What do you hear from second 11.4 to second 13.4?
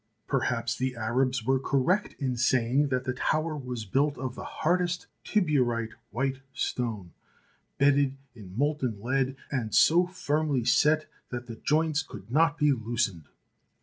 the joints could not be loosened.